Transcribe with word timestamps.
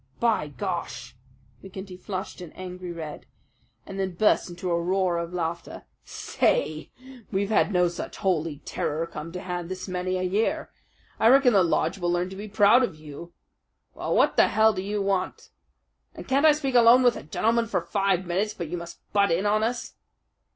"By 0.19 0.47
Gar!" 0.47 0.87
McGinty 1.63 1.99
flushed 1.99 2.41
an 2.41 2.51
angry 2.53 2.91
red 2.91 3.27
and 3.85 3.99
then 3.99 4.15
burst 4.15 4.49
into 4.49 4.71
a 4.71 4.81
roar 4.81 5.19
of 5.19 5.31
laughter. 5.31 5.83
"Say, 6.03 6.89
we've 7.31 7.51
had 7.51 7.71
no 7.71 7.87
such 7.87 8.17
holy 8.17 8.63
terror 8.65 9.05
come 9.05 9.31
to 9.33 9.41
hand 9.41 9.69
this 9.69 9.87
many 9.87 10.17
a 10.17 10.23
year. 10.23 10.71
I 11.19 11.27
reckon 11.27 11.53
the 11.53 11.61
lodge 11.61 11.99
will 11.99 12.11
learn 12.11 12.31
to 12.31 12.35
be 12.35 12.47
proud 12.47 12.81
of 12.81 12.95
you.... 12.95 13.33
Well, 13.93 14.15
what 14.15 14.37
the 14.37 14.47
hell 14.47 14.73
do 14.73 14.81
you 14.81 15.03
want? 15.03 15.51
And 16.15 16.27
can't 16.27 16.47
I 16.47 16.53
speak 16.53 16.73
alone 16.73 17.03
with 17.03 17.15
a 17.15 17.21
gentleman 17.21 17.67
for 17.67 17.81
five 17.81 18.25
minutes 18.25 18.55
but 18.55 18.69
you 18.69 18.77
must 18.77 19.01
butt 19.13 19.29
in 19.29 19.45
on 19.45 19.61
us?" 19.61 19.93